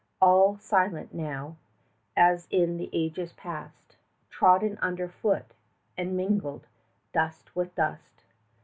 All 0.19 0.57
silent 0.57 1.13
now, 1.13 1.57
as 2.17 2.47
in 2.49 2.77
the 2.77 2.89
ages 2.91 3.33
past, 3.33 3.97
Trodden 4.31 4.79
under 4.81 5.07
foot 5.07 5.53
and 5.95 6.17
mingled, 6.17 6.65
dust 7.13 7.55
with 7.55 7.75
dust. 7.75 8.23